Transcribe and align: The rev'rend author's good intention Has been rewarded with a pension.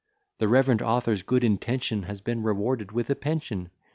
The 0.39 0.47
rev'rend 0.47 0.81
author's 0.81 1.21
good 1.21 1.43
intention 1.43 2.01
Has 2.07 2.21
been 2.21 2.41
rewarded 2.41 2.91
with 2.91 3.11
a 3.11 3.15
pension. 3.15 3.69